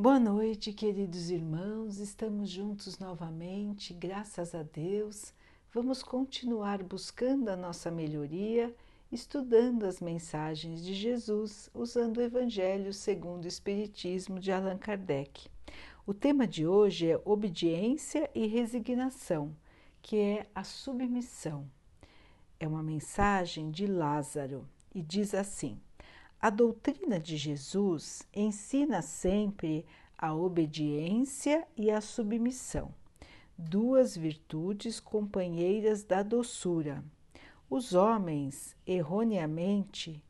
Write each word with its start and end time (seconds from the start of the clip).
Boa 0.00 0.20
noite, 0.20 0.72
queridos 0.72 1.28
irmãos. 1.28 1.98
Estamos 1.98 2.48
juntos 2.48 3.00
novamente, 3.00 3.92
graças 3.92 4.54
a 4.54 4.62
Deus. 4.62 5.34
Vamos 5.74 6.04
continuar 6.04 6.84
buscando 6.84 7.48
a 7.48 7.56
nossa 7.56 7.90
melhoria, 7.90 8.72
estudando 9.10 9.84
as 9.84 10.00
mensagens 10.00 10.84
de 10.84 10.94
Jesus, 10.94 11.68
usando 11.74 12.18
o 12.18 12.22
Evangelho 12.22 12.92
segundo 12.92 13.46
o 13.46 13.48
Espiritismo 13.48 14.38
de 14.38 14.52
Allan 14.52 14.78
Kardec. 14.78 15.48
O 16.06 16.14
tema 16.14 16.46
de 16.46 16.64
hoje 16.64 17.10
é 17.10 17.20
obediência 17.24 18.30
e 18.32 18.46
resignação, 18.46 19.52
que 20.00 20.16
é 20.16 20.46
a 20.54 20.62
submissão. 20.62 21.68
É 22.60 22.68
uma 22.68 22.84
mensagem 22.84 23.68
de 23.72 23.88
Lázaro 23.88 24.64
e 24.94 25.02
diz 25.02 25.34
assim: 25.34 25.76
a 26.40 26.50
doutrina 26.50 27.18
de 27.18 27.36
Jesus 27.36 28.22
ensina 28.32 29.02
sempre 29.02 29.84
a 30.16 30.32
obediência 30.32 31.66
e 31.76 31.90
a 31.90 32.00
submissão, 32.00 32.94
duas 33.56 34.16
virtudes 34.16 35.00
companheiras 35.00 36.04
da 36.04 36.22
doçura. 36.22 37.04
Os 37.68 37.92
homens, 37.92 38.76
erroneamente, 38.86 40.22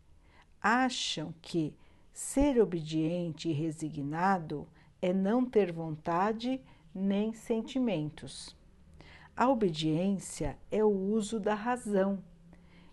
acham 0.61 1.35
que 1.43 1.75
ser 2.11 2.61
obediente 2.61 3.51
e 3.51 3.53
resignado 3.53 4.67
é 5.01 5.13
não 5.13 5.45
ter 5.45 5.71
vontade 5.71 6.61
nem 6.95 7.35
sentimentos. 7.35 8.57
A 9.37 9.49
obediência 9.49 10.59
é 10.71 10.83
o 10.83 10.89
uso 10.89 11.39
da 11.39 11.55
razão 11.55 12.19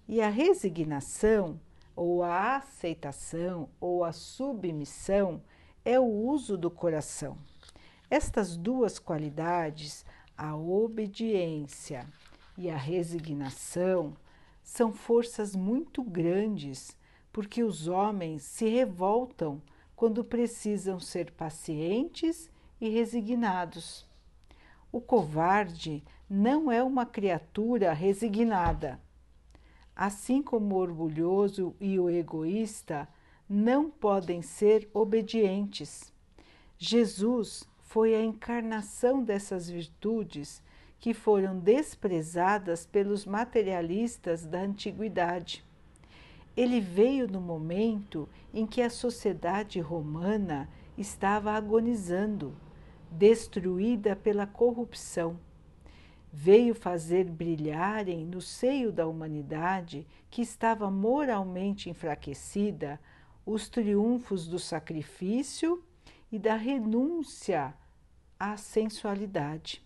e 0.07 0.21
a 0.21 0.29
resignação 0.29 1.59
ou 1.95 2.23
a 2.23 2.57
aceitação 2.57 3.69
ou 3.79 4.03
a 4.03 4.11
submissão 4.11 5.41
é 5.83 5.99
o 5.99 6.05
uso 6.05 6.57
do 6.57 6.69
coração. 6.69 7.37
Estas 8.09 8.57
duas 8.57 8.99
qualidades, 8.99 10.05
a 10.37 10.55
obediência 10.55 12.05
e 12.57 12.69
a 12.69 12.77
resignação, 12.77 14.13
são 14.63 14.91
forças 14.91 15.55
muito 15.55 16.03
grandes 16.03 16.97
porque 17.31 17.63
os 17.63 17.87
homens 17.87 18.43
se 18.43 18.67
revoltam 18.67 19.61
quando 19.95 20.23
precisam 20.23 20.99
ser 20.99 21.31
pacientes 21.31 22.49
e 22.79 22.89
resignados. 22.89 24.05
O 24.91 24.99
covarde 24.99 26.03
não 26.29 26.71
é 26.71 26.83
uma 26.83 27.05
criatura 27.05 27.93
resignada 27.93 28.99
assim 29.95 30.41
como 30.41 30.75
o 30.75 30.79
orgulhoso 30.79 31.75
e 31.79 31.97
o 31.99 32.09
egoísta, 32.09 33.07
não 33.47 33.89
podem 33.89 34.41
ser 34.41 34.89
obedientes. 34.93 36.11
Jesus 36.77 37.63
foi 37.79 38.13
a 38.13 38.21
encarnação 38.21 39.23
dessas 39.23 39.69
virtudes 39.69 40.61
que 40.99 41.13
foram 41.13 41.59
desprezadas 41.59 42.85
pelos 42.85 43.25
materialistas 43.25 44.45
da 44.45 44.61
antiguidade. 44.61 45.63
Ele 46.57 46.81
veio 46.81 47.27
no 47.27 47.39
momento 47.39 48.27
em 48.53 48.65
que 48.65 48.81
a 48.81 48.89
sociedade 48.89 49.79
romana 49.79 50.69
estava 50.97 51.51
agonizando, 51.51 52.55
destruída 53.11 54.15
pela 54.15 54.47
corrupção 54.47 55.37
veio 56.37 56.75
fazer 56.75 57.23
brilharem 57.23 58.25
no 58.25 58.41
seio 58.41 58.91
da 58.91 59.07
humanidade 59.07 60.05
que 60.29 60.41
estava 60.41 60.91
moralmente 60.91 61.89
enfraquecida 61.89 62.99
os 63.45 63.69
triunfos 63.69 64.45
do 64.45 64.59
sacrifício 64.59 65.81
e 66.29 66.37
da 66.37 66.55
renúncia 66.55 67.73
à 68.37 68.57
sensualidade. 68.57 69.81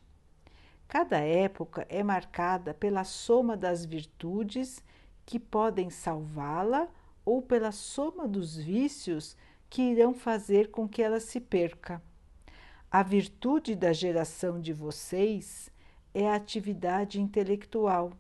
Cada 0.88 1.19
época 1.19 1.86
é 1.88 2.02
marcada 2.02 2.73
pela 2.73 3.03
soma 3.03 3.56
das 3.56 3.85
virtudes 3.85 4.84
que 5.28 5.40
podem 5.40 5.91
salvá-la 5.91 6.88
ou 7.24 7.44
pela 7.44 7.72
soma 7.72 8.28
dos 8.28 8.57
vícios 8.57 9.38
que 9.69 9.84
irão 9.84 10.16
fazer 10.16 10.72
com 10.72 10.90
que 10.90 11.03
ela 11.03 11.19
se 11.19 11.40
perca. 11.40 12.01
A 12.90 13.03
virtude 13.03 13.75
da 13.75 13.94
geração 13.94 14.59
de 14.59 14.74
vocês 14.74 15.72
é 16.14 16.28
a 16.28 16.36
atividade 16.36 17.20
intelectual 17.22 18.12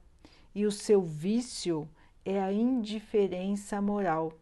e 0.53 0.65
o 0.65 0.71
seu 0.71 1.01
vício 1.01 1.87
é 2.25 2.39
a 2.39 2.51
indiferença 2.51 3.81
moral. 3.81 4.33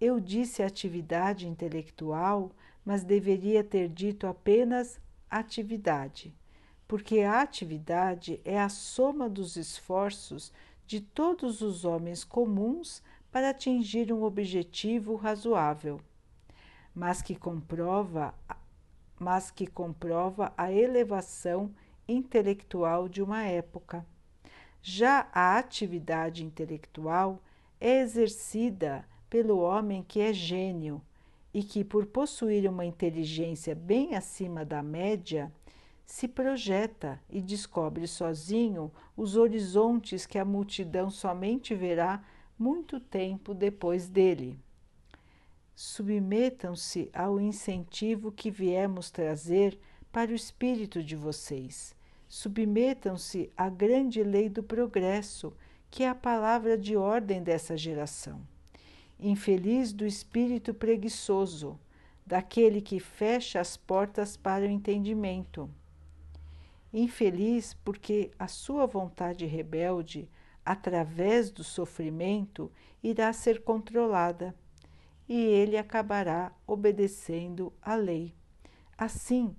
Eu 0.00 0.18
disse 0.18 0.62
atividade 0.62 1.46
intelectual, 1.46 2.50
mas 2.84 3.04
deveria 3.04 3.62
ter 3.62 3.88
dito 3.88 4.26
apenas 4.26 5.00
atividade, 5.30 6.34
porque 6.88 7.20
a 7.20 7.40
atividade 7.40 8.40
é 8.44 8.60
a 8.60 8.68
soma 8.68 9.28
dos 9.28 9.56
esforços 9.56 10.52
de 10.86 11.00
todos 11.00 11.60
os 11.60 11.84
homens 11.84 12.24
comuns 12.24 13.02
para 13.30 13.50
atingir 13.50 14.12
um 14.12 14.24
objetivo 14.24 15.14
razoável, 15.14 16.00
mas 16.94 17.22
que 17.22 17.34
comprova, 17.34 18.34
mas 19.18 19.50
que 19.50 19.66
comprova 19.66 20.52
a 20.56 20.70
elevação 20.70 21.72
intelectual 22.12 23.08
de 23.08 23.22
uma 23.22 23.42
época. 23.44 24.06
Já 24.80 25.28
a 25.32 25.58
atividade 25.58 26.44
intelectual 26.44 27.40
é 27.80 28.00
exercida 28.00 29.04
pelo 29.30 29.58
homem 29.58 30.04
que 30.06 30.20
é 30.20 30.32
gênio 30.32 31.00
e 31.54 31.62
que, 31.62 31.84
por 31.84 32.06
possuir 32.06 32.68
uma 32.68 32.84
inteligência 32.84 33.74
bem 33.74 34.14
acima 34.14 34.64
da 34.64 34.82
média, 34.82 35.52
se 36.04 36.28
projeta 36.28 37.20
e 37.30 37.40
descobre 37.40 38.06
sozinho 38.06 38.90
os 39.16 39.36
horizontes 39.36 40.26
que 40.26 40.38
a 40.38 40.44
multidão 40.44 41.10
somente 41.10 41.74
verá 41.74 42.22
muito 42.58 43.00
tempo 43.00 43.54
depois 43.54 44.08
dele. 44.08 44.58
Submetam-se 45.74 47.10
ao 47.14 47.40
incentivo 47.40 48.30
que 48.30 48.50
viemos 48.50 49.10
trazer 49.10 49.78
para 50.12 50.30
o 50.30 50.34
espírito 50.34 51.02
de 51.02 51.16
vocês. 51.16 51.94
Submetam-se 52.34 53.52
à 53.54 53.68
grande 53.68 54.22
lei 54.22 54.48
do 54.48 54.62
progresso, 54.62 55.52
que 55.90 56.02
é 56.02 56.08
a 56.08 56.14
palavra 56.14 56.78
de 56.78 56.96
ordem 56.96 57.42
dessa 57.42 57.76
geração. 57.76 58.40
Infeliz 59.20 59.92
do 59.92 60.06
espírito 60.06 60.72
preguiçoso, 60.72 61.78
daquele 62.26 62.80
que 62.80 62.98
fecha 62.98 63.60
as 63.60 63.76
portas 63.76 64.34
para 64.34 64.64
o 64.64 64.70
entendimento. 64.70 65.68
Infeliz 66.90 67.74
porque 67.84 68.30
a 68.38 68.48
sua 68.48 68.86
vontade 68.86 69.44
rebelde, 69.44 70.26
através 70.64 71.50
do 71.50 71.62
sofrimento, 71.62 72.72
irá 73.02 73.30
ser 73.34 73.62
controlada 73.62 74.54
e 75.28 75.36
ele 75.38 75.76
acabará 75.76 76.50
obedecendo 76.66 77.70
à 77.82 77.94
lei. 77.94 78.34
Assim, 78.96 79.54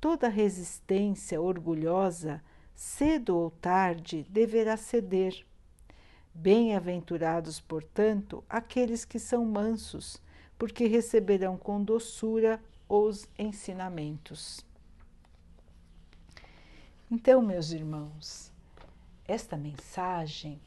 toda 0.00 0.28
resistência 0.28 1.40
orgulhosa, 1.40 2.42
cedo 2.74 3.36
ou 3.36 3.50
tarde, 3.50 4.26
deverá 4.30 4.76
ceder. 4.76 5.44
Bem-aventurados, 6.32 7.60
portanto, 7.60 8.44
aqueles 8.48 9.04
que 9.04 9.18
são 9.18 9.44
mansos, 9.44 10.22
porque 10.56 10.86
receberão 10.86 11.56
com 11.56 11.82
doçura 11.82 12.62
os 12.88 13.28
ensinamentos. 13.38 14.64
Então, 17.10 17.42
meus 17.42 17.72
irmãos, 17.72 18.52
esta 19.26 19.56
mensagem 19.56 20.60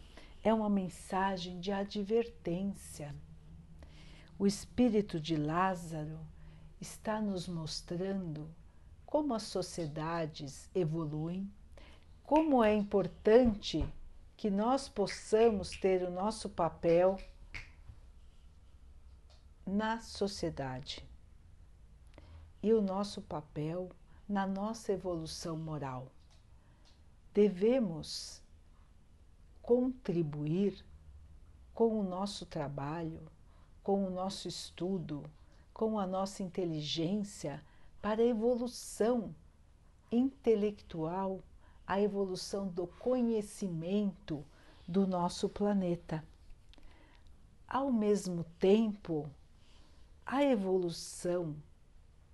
é 0.43 0.53
uma 0.53 0.69
mensagem 0.69 1.59
de 1.59 1.71
advertência. 1.71 3.15
O 4.37 4.45
espírito 4.45 5.19
de 5.19 5.35
Lázaro 5.35 6.19
está 6.79 7.21
nos 7.21 7.47
mostrando 7.47 8.49
como 9.11 9.33
as 9.33 9.43
sociedades 9.43 10.69
evoluem, 10.73 11.51
como 12.23 12.63
é 12.63 12.73
importante 12.73 13.85
que 14.37 14.49
nós 14.49 14.87
possamos 14.87 15.71
ter 15.71 16.01
o 16.01 16.09
nosso 16.09 16.49
papel 16.49 17.19
na 19.65 19.99
sociedade 19.99 21.05
e 22.63 22.71
o 22.71 22.81
nosso 22.81 23.21
papel 23.21 23.91
na 24.29 24.47
nossa 24.47 24.93
evolução 24.93 25.57
moral. 25.57 26.07
Devemos 27.33 28.41
contribuir 29.61 30.85
com 31.73 31.99
o 31.99 32.03
nosso 32.03 32.45
trabalho, 32.45 33.27
com 33.83 34.07
o 34.07 34.09
nosso 34.09 34.47
estudo, 34.47 35.29
com 35.73 35.99
a 35.99 36.07
nossa 36.07 36.41
inteligência 36.41 37.61
para 38.01 38.21
a 38.21 38.25
evolução 38.25 39.35
intelectual, 40.11 41.41
a 41.85 42.01
evolução 42.01 42.67
do 42.67 42.87
conhecimento 42.87 44.43
do 44.87 45.05
nosso 45.05 45.47
planeta. 45.47 46.23
Ao 47.67 47.91
mesmo 47.91 48.43
tempo, 48.59 49.29
a 50.25 50.43
evolução 50.43 51.55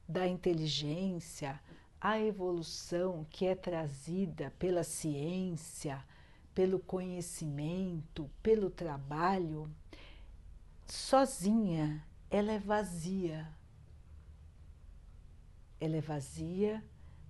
da 0.07 0.27
inteligência, 0.27 1.61
a 1.99 2.19
evolução 2.19 3.25
que 3.29 3.45
é 3.45 3.55
trazida 3.55 4.53
pela 4.57 4.83
ciência, 4.83 6.03
pelo 6.53 6.79
conhecimento, 6.79 8.29
pelo 8.41 8.69
trabalho, 8.69 9.69
sozinha 10.85 12.03
ela 12.29 12.51
é 12.51 12.59
vazia. 12.59 13.47
Ela 15.79 15.97
é 15.97 16.01
vazia 16.01 16.83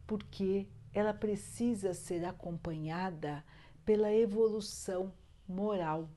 porque 0.06 0.68
ela 0.94 1.14
precisa 1.14 1.94
ser 1.94 2.26
acompanhada 2.26 3.44
pela 3.86 4.14
evolução 4.14 5.14
moral. 5.48 6.10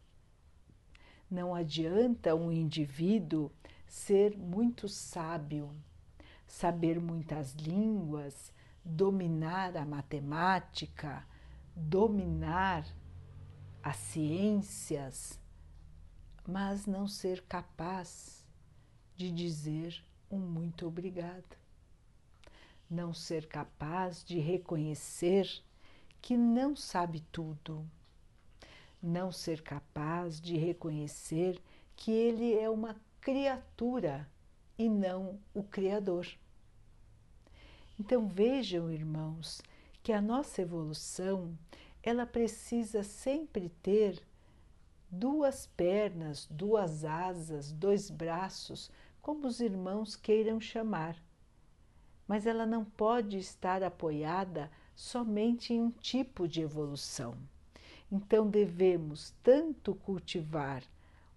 Não 1.30 1.54
adianta 1.54 2.34
um 2.34 2.50
indivíduo 2.50 3.50
ser 3.86 4.36
muito 4.36 4.88
sábio, 4.88 5.74
saber 6.46 7.00
muitas 7.00 7.52
línguas, 7.54 8.52
dominar 8.84 9.76
a 9.76 9.84
matemática, 9.84 11.24
dominar 11.76 12.86
as 13.82 13.96
ciências, 13.96 15.38
mas 16.46 16.86
não 16.86 17.06
ser 17.06 17.42
capaz 17.42 18.44
de 19.14 19.30
dizer 19.30 20.02
um 20.30 20.38
muito 20.38 20.86
obrigado. 20.86 21.59
Não 22.90 23.14
ser 23.14 23.46
capaz 23.46 24.24
de 24.24 24.40
reconhecer 24.40 25.48
que 26.20 26.36
não 26.36 26.74
sabe 26.74 27.20
tudo. 27.30 27.88
Não 29.00 29.30
ser 29.30 29.62
capaz 29.62 30.40
de 30.40 30.56
reconhecer 30.56 31.62
que 31.94 32.10
ele 32.10 32.52
é 32.58 32.68
uma 32.68 32.96
criatura 33.20 34.28
e 34.76 34.88
não 34.88 35.38
o 35.54 35.62
Criador. 35.62 36.26
Então 37.98 38.26
vejam, 38.26 38.90
irmãos, 38.90 39.62
que 40.02 40.12
a 40.12 40.20
nossa 40.20 40.62
evolução 40.62 41.56
ela 42.02 42.26
precisa 42.26 43.02
sempre 43.02 43.68
ter 43.82 44.20
duas 45.10 45.66
pernas, 45.66 46.46
duas 46.50 47.04
asas, 47.04 47.70
dois 47.72 48.10
braços, 48.10 48.90
como 49.20 49.46
os 49.46 49.60
irmãos 49.60 50.16
queiram 50.16 50.60
chamar. 50.60 51.16
Mas 52.30 52.46
ela 52.46 52.64
não 52.64 52.84
pode 52.84 53.38
estar 53.38 53.82
apoiada 53.82 54.70
somente 54.94 55.74
em 55.74 55.80
um 55.82 55.90
tipo 55.90 56.46
de 56.46 56.60
evolução. 56.60 57.34
Então 58.08 58.46
devemos 58.46 59.34
tanto 59.42 59.96
cultivar 59.96 60.84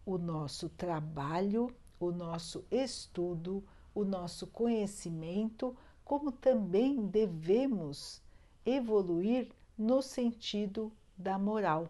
o 0.06 0.20
nosso 0.20 0.70
trabalho, 0.70 1.76
o 2.00 2.12
nosso 2.12 2.64
estudo, 2.70 3.64
o 3.96 4.04
nosso 4.06 4.46
conhecimento, 4.46 5.76
como 6.06 6.32
também 6.32 7.08
devemos 7.08 8.22
evoluir 8.64 9.50
no 9.76 10.00
sentido 10.00 10.92
da 11.18 11.40
moral. 11.40 11.90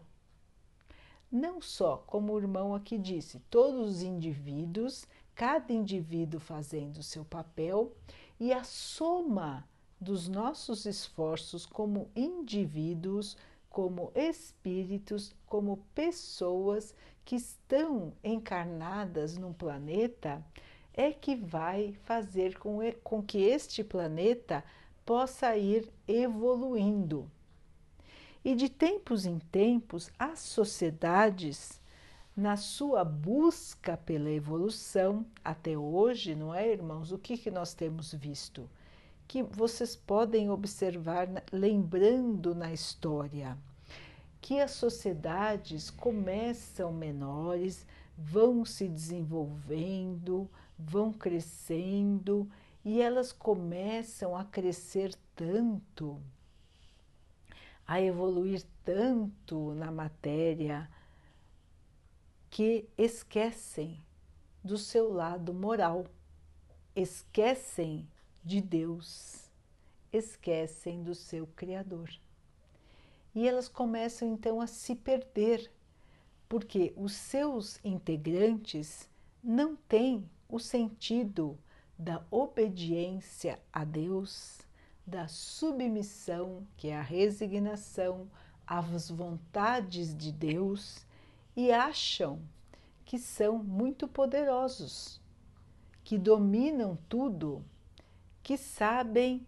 Não 1.30 1.62
só, 1.62 1.98
como 2.08 2.32
o 2.32 2.40
irmão 2.40 2.74
aqui 2.74 2.98
disse, 2.98 3.42
todos 3.50 3.98
os 3.98 4.02
indivíduos, 4.02 5.06
cada 5.36 5.74
indivíduo 5.74 6.40
fazendo 6.40 7.00
o 7.00 7.04
seu 7.04 7.26
papel 7.26 7.92
e 8.40 8.52
a 8.52 8.64
soma 8.64 9.68
dos 10.00 10.28
nossos 10.28 10.86
esforços 10.86 11.66
como 11.66 12.10
indivíduos, 12.16 13.38
como 13.70 14.12
espíritos, 14.14 15.34
como 15.48 15.78
pessoas 15.96 16.94
que 17.26 17.36
estão 17.36 18.14
encarnadas 18.24 19.38
num 19.38 19.54
planeta 19.54 20.44
é 20.94 21.12
que 21.12 21.36
vai 21.36 21.94
fazer 22.04 22.58
com, 22.60 22.80
com 23.04 23.24
que 23.24 23.40
este 23.40 23.84
planeta 23.84 24.64
possa 25.06 25.58
ir 25.58 25.92
evoluindo. 26.08 27.30
E 28.46 28.56
de 28.56 28.70
tempos 28.70 29.26
em 29.26 29.40
tempos, 29.40 30.12
as 30.20 30.40
sociedades, 30.40 31.82
na 32.36 32.58
sua 32.58 33.04
busca 33.04 33.96
pela 33.96 34.30
evolução, 34.30 35.26
até 35.44 35.78
hoje, 35.78 36.34
não 36.34 36.54
é, 36.54 36.72
irmãos? 36.72 37.12
O 37.12 37.18
que, 37.18 37.38
que 37.38 37.52
nós 37.52 37.74
temos 37.74 38.14
visto? 38.14 38.70
Que 39.28 39.44
vocês 39.44 39.96
podem 39.96 40.50
observar, 40.50 41.28
lembrando 41.52 42.56
na 42.56 42.74
história 42.74 43.58
que 44.42 44.60
as 44.60 44.72
sociedades 44.72 45.90
começam 45.90 46.92
menores, 46.92 47.86
vão 48.18 48.66
se 48.66 48.90
desenvolvendo, 48.90 50.50
vão 50.78 51.14
crescendo 51.14 52.50
e 52.84 53.02
elas 53.02 53.32
começam 53.32 54.36
a 54.36 54.44
crescer 54.44 55.16
tanto, 55.34 56.20
a 57.88 58.02
evoluir 58.02 58.66
tanto 58.84 59.74
na 59.76 59.90
matéria, 59.90 60.90
que 62.54 62.88
esquecem 62.96 64.00
do 64.64 64.78
seu 64.78 65.12
lado 65.12 65.52
moral, 65.52 66.06
esquecem 66.96 68.08
de 68.44 68.62
Deus, 68.62 69.50
esquecem 70.12 71.02
do 71.02 71.16
seu 71.16 71.48
Criador. 71.56 72.12
E 73.34 73.48
elas 73.48 73.68
começam 73.68 74.32
então 74.32 74.62
a 74.62 74.68
se 74.68 74.94
perder, 74.94 75.72
porque 76.48 76.94
os 76.96 77.14
seus 77.14 77.84
integrantes 77.84 79.10
não 79.44 79.76
têm 79.76 80.30
o 80.48 80.60
sentido 80.60 81.58
da 81.98 82.24
obediência 82.30 83.60
a 83.74 83.84
Deus, 83.84 84.60
da 85.08 85.28
submissão, 85.28 86.68
que 86.78 86.90
é 86.90 87.00
a 87.00 87.02
resignação 87.02 88.30
às 88.68 89.10
vontades 89.10 90.16
de 90.16 90.32
Deus, 90.32 91.04
e 91.56 91.72
acham 91.72 92.42
que 93.06 93.18
são 93.18 93.64
muito 93.64 94.08
poderosos, 94.08 95.22
que 96.04 96.18
dominam 96.18 96.98
tudo, 97.08 97.64
que 98.42 98.58
sabem 98.58 99.46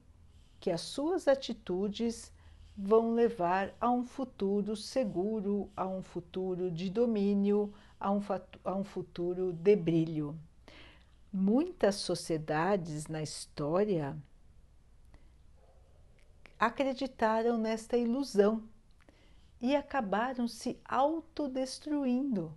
que 0.60 0.72
as 0.72 0.82
suas 0.82 1.28
atitudes 1.28 2.32
vão 2.78 3.14
levar 3.14 3.74
a 3.80 3.90
um 3.90 4.06
futuro 4.06 4.76
seguro, 4.76 5.70
a 5.76 5.88
um 5.88 6.02
futuro 6.02 6.70
de 6.70 6.90
domínio, 6.90 7.74
a 8.00 8.12
um, 8.12 8.22
a 8.64 8.76
um 8.76 8.84
futuro 8.84 9.54
de 9.54 9.76
brilho. 9.76 10.38
Muitas 11.32 11.96
sociedades 11.96 13.08
na 13.08 13.22
história 13.22 14.18
acreditaram 16.60 17.58
nesta 17.58 17.98
ilusão 17.98 18.64
e 19.62 19.76
acabaram 19.76 20.48
se 20.48 20.80
autodestruindo. 20.86 22.54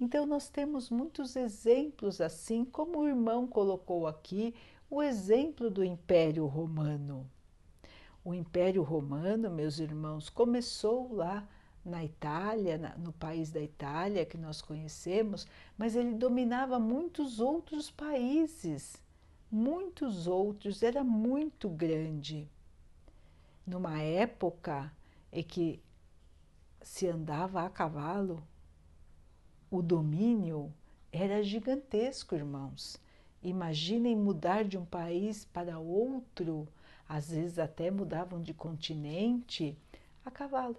Então, 0.00 0.24
nós 0.24 0.48
temos 0.48 0.90
muitos 0.90 1.34
exemplos 1.34 2.20
assim, 2.20 2.64
como 2.64 3.00
o 3.00 3.08
irmão 3.08 3.46
colocou 3.46 4.06
aqui, 4.06 4.54
o 4.90 5.02
exemplo 5.02 5.70
do 5.70 5.84
Império 5.84 6.46
Romano. 6.46 7.28
O 8.24 8.32
Império 8.32 8.82
Romano, 8.82 9.50
meus 9.50 9.78
irmãos, 9.78 10.28
começou 10.28 11.12
lá 11.12 11.48
na 11.84 12.04
Itália, 12.04 12.94
no 12.98 13.12
país 13.12 13.50
da 13.50 13.60
Itália 13.60 14.26
que 14.26 14.36
nós 14.36 14.60
conhecemos, 14.60 15.46
mas 15.76 15.96
ele 15.96 16.14
dominava 16.14 16.78
muitos 16.78 17.40
outros 17.40 17.90
países, 17.90 19.02
muitos 19.50 20.26
outros, 20.26 20.82
era 20.82 21.02
muito 21.02 21.68
grande. 21.68 22.48
Numa 23.66 24.00
época 24.00 24.92
em 25.32 25.42
que 25.42 25.82
se 26.80 27.06
andava 27.06 27.64
a 27.64 27.70
cavalo, 27.70 28.42
o 29.70 29.82
domínio 29.82 30.72
era 31.12 31.42
gigantesco, 31.42 32.34
irmãos. 32.34 33.00
Imaginem 33.42 34.16
mudar 34.16 34.64
de 34.64 34.76
um 34.76 34.84
país 34.84 35.44
para 35.44 35.78
outro 35.78 36.68
às 37.08 37.30
vezes 37.30 37.58
até 37.58 37.90
mudavam 37.90 38.42
de 38.42 38.52
continente 38.52 39.76
a 40.24 40.30
cavalo. 40.30 40.76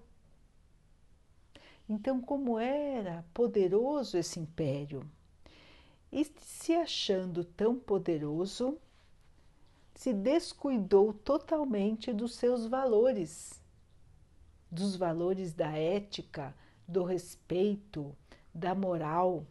Então, 1.90 2.22
como 2.22 2.60
era 2.60 3.26
poderoso 3.34 4.16
esse 4.16 4.40
império? 4.40 5.10
E 6.12 6.24
se 6.38 6.74
achando 6.74 7.44
tão 7.44 7.76
poderoso, 7.76 8.78
se 9.96 10.14
descuidou 10.14 11.14
totalmente 11.14 12.14
dos 12.14 12.36
seus 12.36 12.68
valores, 12.68 13.60
dos 14.72 14.96
valores 14.96 15.54
da 15.54 15.72
ética, 15.72 16.56
do 16.88 17.04
respeito, 17.04 18.16
da 18.54 18.76
moral, 18.76 19.46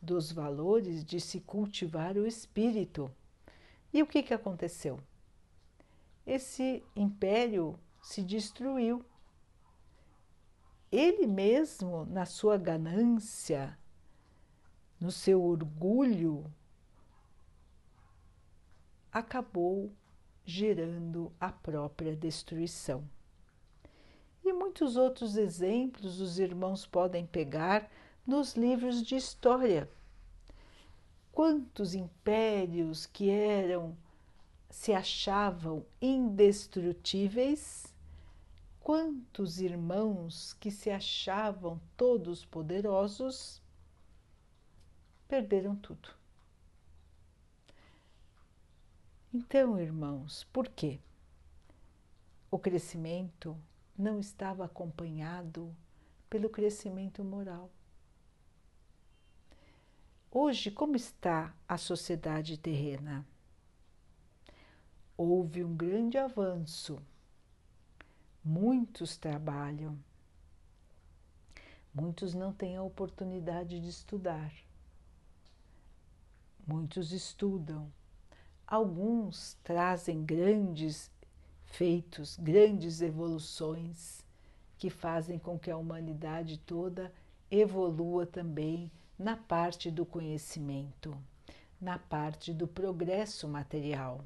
dos 0.00 0.32
valores 0.32 1.04
de 1.04 1.20
se 1.20 1.40
cultivar 1.40 2.16
o 2.16 2.26
espírito. 2.26 3.10
E 3.92 4.02
o 4.02 4.06
que, 4.06 4.22
que 4.22 4.34
aconteceu? 4.34 4.98
esse 6.26 6.82
império 6.94 7.78
se 8.00 8.22
destruiu. 8.22 9.04
Ele 10.90 11.26
mesmo, 11.26 12.04
na 12.06 12.26
sua 12.26 12.58
ganância, 12.58 13.78
no 15.00 15.10
seu 15.10 15.42
orgulho, 15.42 16.44
acabou 19.10 19.90
gerando 20.44 21.32
a 21.40 21.50
própria 21.50 22.14
destruição. 22.14 23.08
E 24.44 24.52
muitos 24.52 24.96
outros 24.96 25.36
exemplos 25.36 26.20
os 26.20 26.38
irmãos 26.38 26.84
podem 26.84 27.24
pegar 27.24 27.88
nos 28.26 28.54
livros 28.54 29.02
de 29.02 29.14
história. 29.14 29.88
Quantos 31.30 31.94
impérios 31.94 33.06
que 33.06 33.30
eram 33.30 33.96
se 34.68 34.92
achavam 34.92 35.84
indestrutíveis, 36.00 37.94
quantos 38.80 39.60
irmãos 39.60 40.54
que 40.54 40.70
se 40.70 40.90
achavam 40.90 41.80
todos 41.96 42.44
poderosos 42.44 43.62
perderam 45.28 45.76
tudo. 45.76 46.08
Então, 49.32 49.80
irmãos, 49.80 50.44
por 50.52 50.68
quê? 50.68 50.98
O 52.50 52.58
crescimento 52.58 53.56
não 53.96 54.18
estava 54.18 54.64
acompanhado 54.64 55.74
pelo 56.28 56.48
crescimento 56.48 57.22
moral. 57.22 57.70
Hoje, 60.30 60.70
como 60.70 60.96
está 60.96 61.54
a 61.68 61.76
sociedade 61.76 62.56
terrena? 62.56 63.26
Houve 65.14 65.62
um 65.62 65.76
grande 65.76 66.16
avanço. 66.16 66.98
Muitos 68.42 69.16
trabalham, 69.16 69.96
muitos 71.94 72.34
não 72.34 72.52
têm 72.52 72.76
a 72.76 72.82
oportunidade 72.82 73.78
de 73.78 73.88
estudar, 73.88 74.52
muitos 76.66 77.12
estudam, 77.12 77.92
alguns 78.66 79.54
trazem 79.62 80.24
grandes 80.24 81.08
feitos, 81.72 82.36
grandes 82.36 83.00
evoluções 83.00 84.22
que 84.76 84.90
fazem 84.90 85.38
com 85.38 85.58
que 85.58 85.70
a 85.70 85.76
humanidade 85.76 86.58
toda 86.58 87.12
evolua 87.50 88.26
também 88.26 88.90
na 89.18 89.36
parte 89.36 89.90
do 89.90 90.04
conhecimento, 90.04 91.16
na 91.80 91.98
parte 91.98 92.52
do 92.52 92.68
progresso 92.68 93.48
material. 93.48 94.22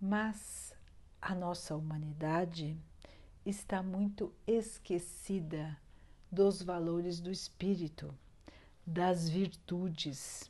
Mas 0.00 0.72
a 1.20 1.34
nossa 1.34 1.74
humanidade 1.74 2.76
está 3.44 3.82
muito 3.82 4.32
esquecida 4.46 5.76
dos 6.30 6.62
valores 6.62 7.18
do 7.18 7.30
espírito, 7.30 8.14
das 8.86 9.28
virtudes. 9.28 10.48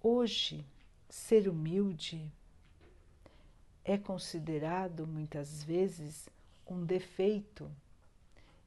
Hoje, 0.00 0.64
ser 1.08 1.48
humilde 1.48 2.30
é 3.84 3.98
considerado 3.98 5.06
muitas 5.06 5.62
vezes 5.62 6.28
um 6.66 6.84
defeito 6.84 7.70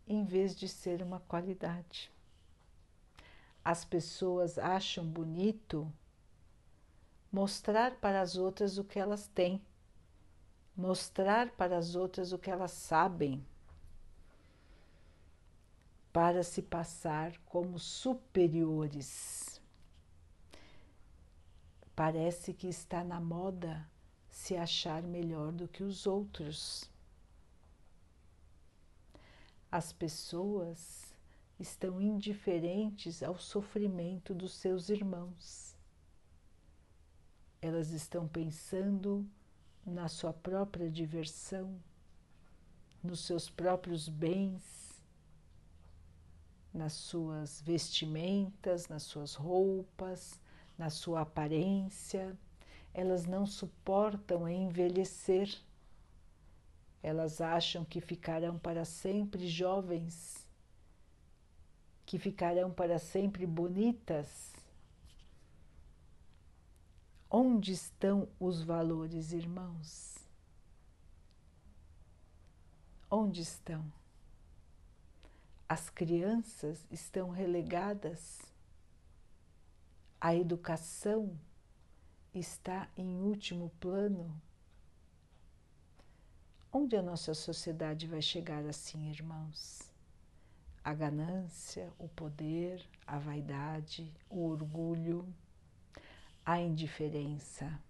em 0.07 0.23
vez 0.23 0.55
de 0.55 0.69
ser 0.69 1.01
uma 1.01 1.19
qualidade. 1.21 2.11
As 3.65 3.83
pessoas 3.83 4.57
acham 4.59 5.05
bonito 5.05 5.91
mostrar 7.31 7.95
para 7.95 8.21
as 8.21 8.37
outras 8.37 8.77
o 8.77 8.83
que 8.83 8.99
elas 8.99 9.27
têm, 9.27 9.61
mostrar 10.75 11.49
para 11.51 11.77
as 11.77 11.95
outras 11.95 12.31
o 12.31 12.37
que 12.37 12.51
elas 12.51 12.71
sabem, 12.71 13.45
para 16.13 16.43
se 16.43 16.61
passar 16.61 17.37
como 17.45 17.77
superiores. 17.77 19.59
Parece 21.95 22.53
que 22.53 22.67
está 22.67 23.03
na 23.03 23.19
moda 23.19 23.85
se 24.37 24.55
achar 24.55 25.01
melhor 25.01 25.51
do 25.51 25.67
que 25.67 25.83
os 25.83 26.05
outros. 26.05 26.87
As 29.69 29.91
pessoas 29.91 31.11
estão 31.59 31.99
indiferentes 31.99 33.23
ao 33.23 33.37
sofrimento 33.39 34.35
dos 34.35 34.53
seus 34.53 34.89
irmãos. 34.89 35.75
Elas 37.59 37.89
estão 37.89 38.27
pensando 38.27 39.27
na 39.83 40.07
sua 40.07 40.31
própria 40.31 40.89
diversão, 40.89 41.75
nos 43.03 43.21
seus 43.21 43.49
próprios 43.49 44.07
bens, 44.07 45.01
nas 46.71 46.93
suas 46.93 47.59
vestimentas, 47.59 48.87
nas 48.87 49.01
suas 49.01 49.33
roupas, 49.33 50.39
na 50.77 50.91
sua 50.91 51.21
aparência 51.21 52.37
elas 52.97 53.27
não 53.27 53.45
suportam 53.45 54.49
envelhecer. 54.49 55.55
Elas 57.03 57.39
acham 57.39 57.85
que 57.85 58.01
ficarão 58.01 58.57
para 58.57 58.83
sempre 58.85 59.47
jovens, 59.47 60.47
que 62.07 62.17
ficarão 62.17 62.71
para 62.71 62.97
sempre 62.97 63.45
bonitas. 63.45 64.51
Onde 67.29 67.71
estão 67.71 68.27
os 68.39 68.63
valores, 68.63 69.31
irmãos? 69.31 70.17
Onde 73.11 73.41
estão? 73.41 73.85
As 75.69 75.87
crianças 75.87 76.83
estão 76.89 77.29
relegadas 77.29 78.41
à 80.19 80.33
educação 80.33 81.37
está 82.39 82.87
em 82.95 83.21
último 83.21 83.71
plano? 83.79 84.39
Onde 86.71 86.95
a 86.95 87.01
nossa 87.01 87.33
sociedade 87.33 88.07
vai 88.07 88.21
chegar 88.21 88.65
assim, 88.65 89.09
irmãos? 89.09 89.81
A 90.83 90.93
ganância, 90.93 91.91
o 91.97 92.07
poder, 92.07 92.85
a 93.05 93.17
vaidade, 93.17 94.11
o 94.29 94.45
orgulho, 94.45 95.27
a 96.45 96.59
indiferença 96.59 97.81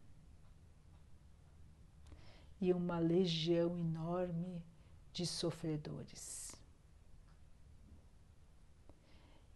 e 2.60 2.74
uma 2.74 2.98
legião 2.98 3.77
enorme 3.77 4.63
de 5.13 5.25
sofredores. 5.25 6.56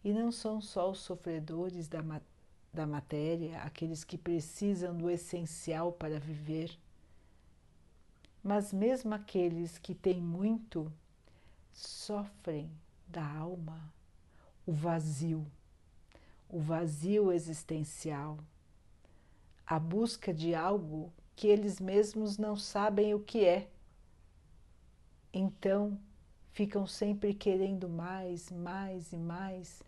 E 0.04 0.12
não 0.12 0.32
são 0.32 0.60
só 0.60 0.90
os 0.90 0.98
sofredores 1.00 1.88
da, 1.88 2.02
da 2.72 2.86
matéria, 2.86 3.60
aqueles 3.62 4.02
que 4.02 4.16
precisam 4.16 4.96
do 4.96 5.10
essencial 5.10 5.92
para 5.92 6.18
viver. 6.18 6.74
Mas 8.42 8.72
mesmo 8.72 9.14
aqueles 9.14 9.76
que 9.76 9.94
têm 9.94 10.22
muito 10.22 10.90
sofrem 11.70 12.70
da 13.06 13.24
alma 13.24 13.92
o 14.66 14.72
vazio, 14.72 15.46
o 16.48 16.60
vazio 16.60 17.30
existencial, 17.30 18.38
a 19.66 19.78
busca 19.78 20.32
de 20.32 20.54
algo 20.54 21.12
que 21.36 21.48
eles 21.48 21.78
mesmos 21.78 22.38
não 22.38 22.56
sabem 22.56 23.12
o 23.12 23.20
que 23.20 23.44
é. 23.44 23.68
Então, 25.32 25.98
ficam 26.52 26.86
sempre 26.86 27.34
querendo 27.34 27.88
mais, 27.88 28.50
mais 28.50 29.12
e 29.12 29.16
mais 29.18 29.82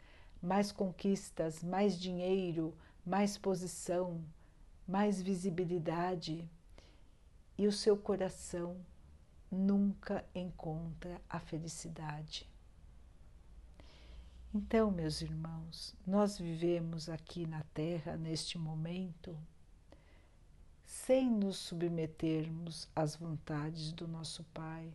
mais 0.45 0.71
conquistas, 0.71 1.63
mais 1.65 1.99
dinheiro, 1.99 2.77
mais 3.05 3.39
posição, 3.39 4.23
mais 4.87 5.21
visibilidade, 5.23 6.49
e 7.57 7.67
o 7.67 7.73
seu 7.73 7.97
coração 7.97 8.77
nunca 9.51 10.25
encontra 10.35 11.21
a 11.29 11.39
felicidade. 11.41 12.47
Então, 14.53 14.91
meus 14.91 15.23
irmãos, 15.23 15.95
nós 16.07 16.39
vivemos 16.39 17.09
aqui 17.09 17.47
na 17.47 17.63
Terra 17.73 18.17
neste 18.17 18.59
momento 18.59 19.37
sem 20.85 21.31
nos 21.31 21.57
submetermos 21.57 22.89
às 22.95 23.17
vontades 23.17 23.93
do 23.93 24.07
nosso 24.07 24.45
Pai, 24.53 24.93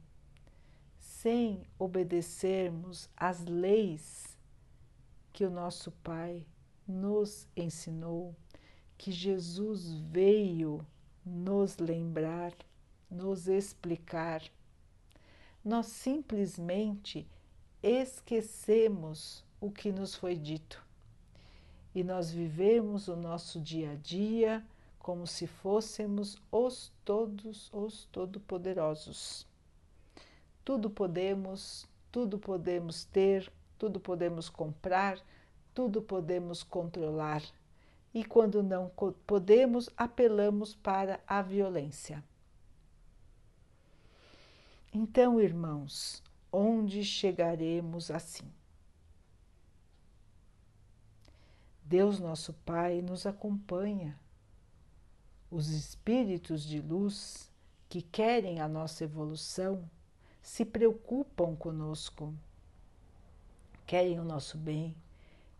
sem 0.97 1.63
obedecermos 1.77 3.09
às 3.17 3.43
leis 3.45 4.38
que 5.39 5.45
o 5.45 5.49
nosso 5.49 5.89
Pai 6.03 6.45
nos 6.85 7.47
ensinou, 7.55 8.35
que 8.97 9.09
Jesus 9.09 9.93
veio 9.93 10.85
nos 11.25 11.77
lembrar, 11.77 12.53
nos 13.09 13.47
explicar. 13.47 14.43
Nós 15.63 15.85
simplesmente 15.85 17.25
esquecemos 17.81 19.45
o 19.61 19.71
que 19.71 19.93
nos 19.93 20.13
foi 20.13 20.35
dito 20.35 20.85
e 21.95 22.03
nós 22.03 22.29
vivemos 22.29 23.07
o 23.07 23.15
nosso 23.15 23.61
dia 23.61 23.91
a 23.91 23.95
dia 23.95 24.61
como 24.99 25.25
se 25.25 25.47
fôssemos 25.47 26.35
os 26.51 26.91
todos 27.05 27.69
os 27.71 28.09
todo-poderosos. 28.11 29.47
Tudo 30.65 30.89
podemos, 30.89 31.87
tudo 32.11 32.37
podemos 32.37 33.05
ter, 33.05 33.49
tudo 33.79 33.99
podemos 33.99 34.49
comprar, 34.49 35.17
tudo 35.73 36.01
podemos 36.01 36.61
controlar. 36.61 37.41
e 38.13 38.25
quando 38.25 38.63
não 38.63 38.91
podemos, 39.25 39.89
apelamos 39.95 40.73
para 40.75 41.19
a 41.27 41.41
violência. 41.41 42.23
Então, 44.91 45.39
irmãos, 45.39 46.23
onde 46.51 47.03
chegaremos 47.03 48.09
assim? 48.09 48.51
Deus, 51.83 52.19
nosso 52.19 52.53
Pai, 52.65 53.01
nos 53.01 53.27
acompanha. 53.27 54.19
Os 55.51 55.69
espíritos 55.69 56.63
de 56.63 56.81
luz 56.81 57.51
que 57.87 58.01
querem 58.01 58.59
a 58.59 58.67
nossa 58.67 59.03
evolução 59.03 59.89
se 60.41 60.65
preocupam 60.65 61.55
conosco, 61.55 62.33
querem 63.89 64.19
o 64.19 64.23
nosso 64.23 64.55
bem, 64.55 64.95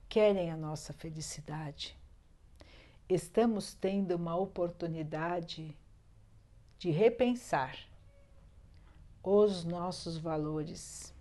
querem 0.08 0.52
a 0.52 0.56
nossa 0.56 0.94
felicidade. 0.94 1.98
Estamos 3.10 3.74
tendo 3.74 4.16
uma 4.16 4.36
oportunidade 4.36 5.76
de 6.78 6.92
repensar 6.92 7.76
os 9.24 9.64
nossos 9.64 10.20
valores. 10.20 11.12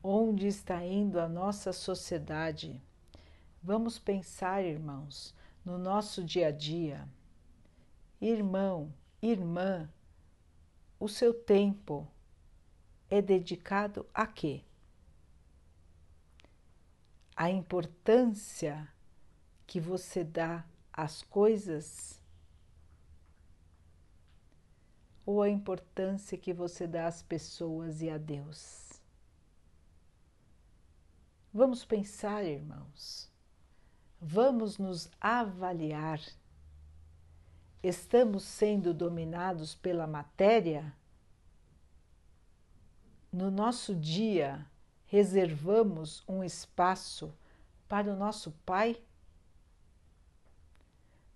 Onde 0.00 0.46
está 0.46 0.86
indo 0.86 1.18
a 1.18 1.28
nossa 1.28 1.72
sociedade? 1.72 2.80
Vamos 3.60 3.98
pensar, 3.98 4.62
irmãos, 4.62 5.34
no 5.64 5.76
nosso 5.76 6.22
dia 6.22 6.46
a 6.46 6.52
dia. 6.52 7.04
Irmão, 8.20 8.94
irmã, 9.20 9.90
o 11.00 11.08
seu 11.08 11.34
tempo 11.34 12.06
é 13.10 13.20
dedicado 13.20 14.06
a 14.14 14.24
quê? 14.24 14.62
A 17.34 17.50
importância 17.50 18.88
que 19.66 19.80
você 19.80 20.22
dá 20.22 20.64
às 20.92 21.22
coisas 21.22 22.20
ou 25.24 25.40
a 25.42 25.48
importância 25.48 26.36
que 26.36 26.52
você 26.52 26.86
dá 26.86 27.06
às 27.06 27.22
pessoas 27.22 28.02
e 28.02 28.10
a 28.10 28.18
Deus? 28.18 29.00
Vamos 31.52 31.84
pensar, 31.84 32.44
irmãos. 32.44 33.30
Vamos 34.20 34.78
nos 34.78 35.10
avaliar. 35.20 36.20
Estamos 37.82 38.44
sendo 38.44 38.94
dominados 38.94 39.74
pela 39.74 40.06
matéria? 40.06 40.94
No 43.32 43.50
nosso 43.50 43.94
dia, 43.94 44.64
reservamos 45.12 46.24
um 46.26 46.42
espaço 46.42 47.34
para 47.86 48.10
o 48.10 48.16
nosso 48.16 48.50
Pai? 48.64 48.96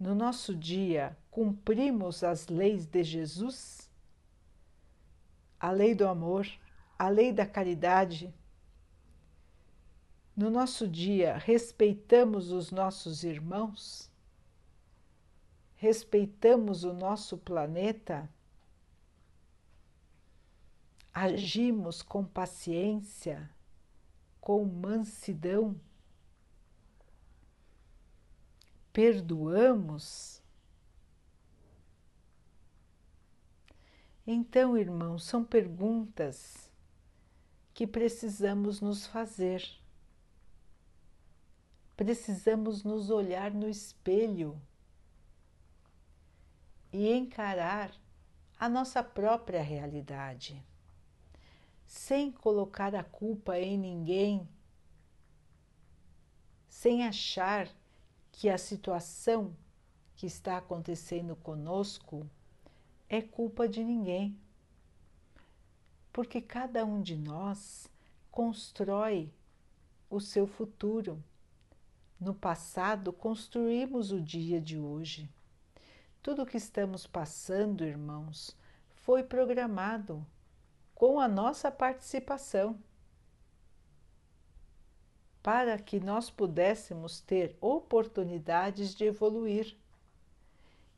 No 0.01 0.15
nosso 0.15 0.55
dia, 0.55 1.15
cumprimos 1.31 2.25
as 2.25 2.49
leis 2.49 2.87
de 2.87 3.05
Jesus? 3.05 3.91
A 5.61 5.71
lei 5.71 5.95
do 5.95 6.09
amor, 6.09 6.49
a 6.99 7.11
lei 7.11 7.35
da 7.35 7.45
caridade. 7.45 8.33
No 10.35 10.49
nosso 10.49 10.89
dia, 10.89 11.37
respeitamos 11.37 12.53
os 12.53 12.71
nossos 12.71 13.25
irmãos? 13.25 14.11
Respeitamos 15.75 16.83
o 16.83 16.95
nosso 16.95 17.37
planeta? 17.37 18.27
Agimos 21.13 22.01
com 22.01 22.25
paciência, 22.25 23.51
com 24.47 24.65
mansidão? 24.65 25.75
Perdoamos? 28.93 30.41
Então, 34.25 34.79
irmãos, 34.79 35.25
são 35.25 35.45
perguntas 35.45 36.71
que 37.75 37.89
precisamos 37.89 38.81
nos 38.81 39.05
fazer. 39.05 39.69
Precisamos 41.97 42.85
nos 42.85 43.11
olhar 43.11 43.53
no 43.53 43.69
espelho 43.69 44.63
e 46.93 47.13
encarar 47.13 47.93
a 48.57 48.69
nossa 48.69 49.03
própria 49.03 49.61
realidade, 49.61 50.65
sem 51.87 52.33
colocar 52.33 52.95
a 52.95 53.05
culpa 53.05 53.59
em 53.59 53.79
ninguém, 53.79 54.47
sem 56.69 57.07
achar 57.07 57.69
que 58.33 58.49
a 58.51 58.59
situação 58.59 59.57
que 60.15 60.27
está 60.27 60.59
acontecendo 60.59 61.37
conosco 61.37 62.29
é 63.09 63.23
culpa 63.23 63.69
de 63.69 63.85
ninguém. 63.85 64.37
Porque 66.13 66.41
cada 66.41 66.85
um 66.85 67.01
de 67.01 67.17
nós 67.17 67.91
constrói 68.31 69.33
o 70.11 70.21
seu 70.21 70.47
futuro. 70.47 71.23
No 72.19 72.35
passado, 72.35 73.13
construímos 73.13 74.11
o 74.11 74.21
dia 74.21 74.61
de 74.61 74.79
hoje. 74.79 75.31
Tudo 76.23 76.43
o 76.43 76.47
que 76.47 76.57
estamos 76.57 77.07
passando, 77.07 77.85
irmãos, 77.85 78.57
foi 78.89 79.23
programado 79.23 80.27
com 80.97 81.21
a 81.21 81.29
nossa 81.29 81.71
participação 81.71 82.79
para 85.43 85.79
que 85.79 86.01
nós 86.01 86.31
pudéssemos 86.31 87.21
ter 87.21 87.55
oportunidades 87.61 88.95
de 88.95 89.05
evoluir. 89.05 89.77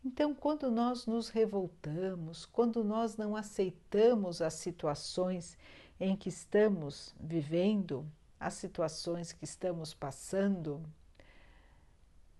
Então, 0.02 0.34
quando 0.34 0.70
nós 0.70 1.04
nos 1.04 1.28
revoltamos, 1.28 2.46
quando 2.46 2.84
nós 2.84 3.16
não 3.16 3.34
aceitamos 3.34 4.40
as 4.40 4.54
situações 4.54 5.58
em 5.98 6.16
que 6.16 6.28
estamos 6.28 7.12
vivendo, 7.18 8.06
as 8.38 8.54
situações 8.54 9.32
que 9.32 9.44
estamos 9.44 9.92
passando, 9.92 10.80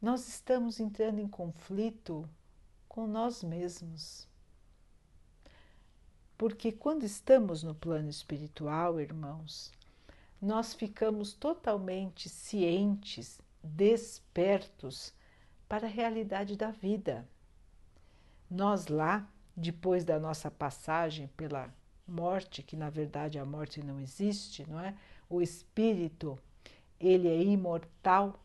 nós 0.01 0.29
estamos 0.29 0.79
entrando 0.79 1.19
em 1.19 1.27
conflito 1.29 2.27
com 2.89 3.05
nós 3.09 3.43
mesmos. 3.43 4.28
Porque 6.39 6.71
quando 6.71 7.03
estamos 7.03 7.65
no 7.65 7.75
plano 7.75 8.09
espiritual, 8.09 9.01
irmãos, 9.01 9.73
nós 10.41 10.73
ficamos 10.73 11.33
totalmente 11.33 12.29
cientes, 12.29 13.41
despertos 13.61 15.13
para 15.69 15.89
a 15.89 15.91
realidade 15.91 16.57
da 16.57 16.71
vida. 16.71 17.29
Nós 18.49 18.87
lá, 18.87 19.29
depois 19.57 20.05
da 20.05 20.21
nossa 20.21 20.49
passagem 20.49 21.27
pela 21.37 21.75
morte, 22.07 22.63
que 22.63 22.77
na 22.77 22.89
verdade 22.89 23.37
a 23.37 23.45
morte 23.45 23.83
não 23.83 24.01
existe, 24.01 24.65
não 24.71 24.79
é? 24.79 24.95
O 25.29 25.43
espírito, 25.43 26.39
ele 27.01 27.27
é 27.27 27.43
imortal, 27.43 28.41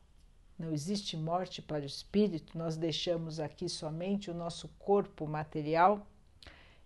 não 0.57 0.73
existe 0.73 1.15
morte 1.15 1.61
para 1.61 1.83
o 1.83 1.85
espírito, 1.85 2.57
nós 2.57 2.75
deixamos 2.75 3.39
aqui 3.39 3.69
somente 3.69 4.31
o 4.31 4.33
nosso 4.33 4.67
corpo 4.79 5.27
material 5.27 6.07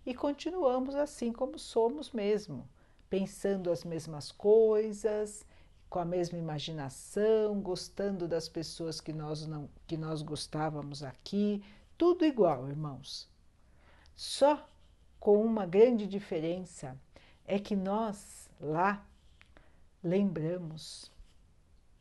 e 0.08 0.14
continuamos 0.14 0.94
assim 0.94 1.30
como 1.30 1.58
somos 1.58 2.12
mesmo, 2.12 2.66
pensando 3.10 3.70
as 3.70 3.84
mesmas 3.84 4.32
coisas, 4.32 5.44
com 5.90 5.98
a 5.98 6.04
mesma 6.06 6.38
imaginação, 6.38 7.60
gostando 7.60 8.26
das 8.26 8.48
pessoas 8.48 9.02
que 9.02 9.12
nós 9.12 9.46
não 9.46 9.68
que 9.86 9.98
nós 9.98 10.22
gostávamos 10.22 11.02
aqui, 11.02 11.62
tudo 11.98 12.24
igual, 12.24 12.70
irmãos. 12.70 13.28
Só 14.16 14.66
com 15.20 15.44
uma 15.44 15.66
grande 15.66 16.06
diferença 16.06 16.98
é 17.44 17.58
que 17.58 17.76
nós 17.76 18.48
lá 18.58 19.06
lembramos, 20.02 21.12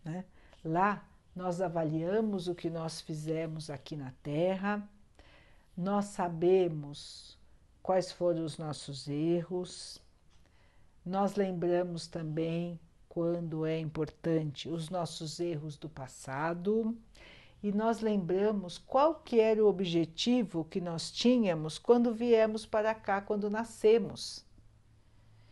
né? 0.02 0.24
Lá 0.64 1.06
nós 1.36 1.60
avaliamos 1.60 2.48
o 2.48 2.56
que 2.56 2.70
nós 2.70 3.02
fizemos 3.02 3.70
aqui 3.70 3.98
na 3.98 4.14
Terra, 4.24 4.82
nós 5.76 6.06
sabemos 6.06 7.37
quais 7.88 8.12
foram 8.12 8.44
os 8.44 8.58
nossos 8.58 9.08
erros, 9.08 10.04
nós 11.06 11.38
lembramos 11.38 12.06
também 12.06 12.78
quando 13.08 13.66
é 13.66 13.80
importante 13.80 14.68
os 14.68 14.90
nossos 14.90 15.40
erros 15.40 15.78
do 15.78 15.88
passado 15.88 16.98
e 17.64 17.72
nós 17.72 18.02
lembramos 18.02 18.78
qual 18.78 19.16
que 19.16 19.40
era 19.40 19.64
o 19.64 19.70
objetivo 19.70 20.66
que 20.66 20.82
nós 20.82 21.10
tínhamos 21.10 21.80
quando 21.80 22.14
viemos 22.14 22.66
para 22.66 22.94
cá, 22.94 23.22
quando 23.22 23.50
nascemos. 23.50 24.44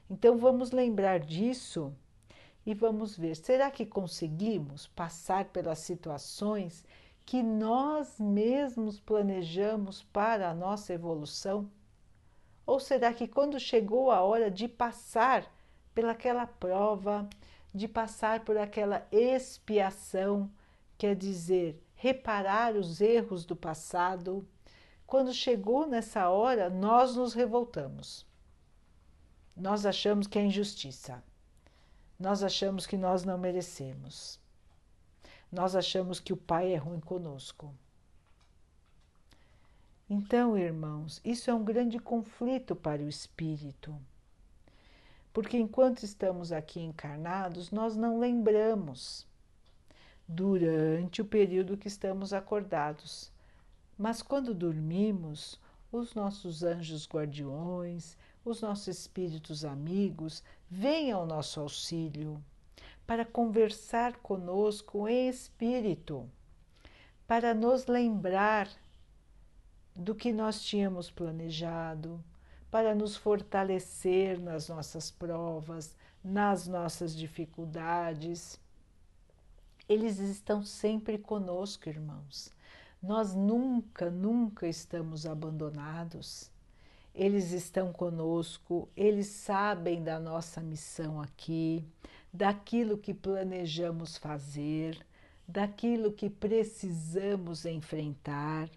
Então 0.10 0.38
vamos 0.38 0.72
lembrar 0.72 1.22
disso 1.22 1.94
e 2.66 2.74
vamos 2.74 3.18
ver, 3.18 3.38
será 3.38 3.72
que 3.72 3.86
conseguimos 3.86 4.88
passar 4.88 5.46
pelas 5.46 5.80
situações 5.80 6.84
que 7.26 7.42
nós 7.42 8.20
mesmos 8.20 9.00
planejamos 9.00 10.04
para 10.04 10.50
a 10.50 10.54
nossa 10.54 10.94
evolução? 10.94 11.72
Ou 12.66 12.80
será 12.80 13.14
que 13.14 13.28
quando 13.28 13.60
chegou 13.60 14.12
a 14.12 14.22
hora 14.22 14.50
de 14.50 14.68
passar 14.68 15.46
pelaquela 15.94 16.46
prova, 16.48 17.28
de 17.74 17.88
passar 17.88 18.44
por 18.44 18.58
aquela 18.58 19.08
expiação, 19.12 20.50
quer 20.98 21.16
dizer, 21.16 21.82
reparar 21.96 22.76
os 22.76 23.02
erros 23.02 23.46
do 23.46 23.56
passado. 23.56 24.48
Quando 25.08 25.34
chegou 25.34 25.88
nessa 25.88 26.30
hora, 26.30 26.70
nós 26.70 27.16
nos 27.16 27.34
revoltamos. 27.34 28.26
Nós 29.56 29.86
achamos 29.86 30.28
que 30.28 30.38
é 30.38 30.46
injustiça. 30.46 31.24
Nós 32.20 32.44
achamos 32.44 32.86
que 32.86 32.98
nós 32.98 33.24
não 33.24 33.38
merecemos. 33.38 34.40
Nós 35.52 35.76
achamos 35.76 36.20
que 36.20 36.34
o 36.34 36.38
Pai 36.38 36.74
é 36.74 36.78
ruim 36.78 37.00
conosco. 37.00 37.74
Então, 40.08 40.56
irmãos, 40.56 41.20
isso 41.26 41.50
é 41.50 41.54
um 41.54 41.64
grande 41.64 41.98
conflito 41.98 42.76
para 42.76 43.02
o 43.02 43.10
espírito. 43.10 43.96
Porque 45.34 45.58
enquanto 45.58 46.04
estamos 46.04 46.52
aqui 46.52 46.80
encarnados, 46.80 47.72
nós 47.72 47.96
não 47.96 48.20
lembramos 48.20 49.26
durante 50.28 51.24
o 51.24 51.26
período 51.26 51.76
que 51.76 51.88
estamos 51.88 52.34
acordados. 52.34 53.32
Mas 53.98 54.22
quando 54.22 54.54
dormimos, 54.54 55.60
os 55.92 56.14
nossos 56.14 56.62
anjos 56.62 57.08
guardiões, 57.08 58.16
os 58.44 58.62
nossos 58.62 58.88
espíritos 58.88 59.66
amigos 59.66 60.44
vêm 60.70 61.12
ao 61.12 61.26
nosso 61.26 61.60
auxílio 61.60 62.40
para 63.08 63.26
conversar 63.26 64.18
conosco 64.18 65.08
em 65.08 65.30
espírito, 65.30 66.30
para 67.26 67.56
nos 67.56 67.88
lembrar 67.88 68.70
do 69.96 70.14
que 70.14 70.34
nós 70.34 70.62
tínhamos 70.62 71.10
planejado, 71.10 72.22
para 72.70 72.94
nos 72.94 73.16
fortalecer 73.16 74.38
nas 74.38 74.68
nossas 74.68 75.10
provas, 75.10 75.96
nas 76.22 76.68
nossas 76.68 77.16
dificuldades. 77.16 78.60
Eles 79.88 80.20
estão 80.20 80.64
sempre 80.66 81.18
conosco, 81.18 81.88
irmãos. 81.88 82.52
Nós 83.02 83.34
nunca, 83.34 84.10
nunca 84.10 84.68
estamos 84.68 85.26
abandonados. 85.26 86.52
Eles 87.14 87.54
estão 87.54 87.94
conosco, 87.94 88.90
eles 88.98 89.28
sabem 89.28 90.04
da 90.04 90.20
nossa 90.20 90.60
missão 90.60 91.22
aqui, 91.22 91.86
daquilo 92.34 92.98
que 92.98 93.14
planejamos 93.14 94.18
fazer, 94.18 95.00
daquilo 95.48 96.12
que 96.12 96.30
precisamos 96.30 97.66
enfrentar 97.66 98.70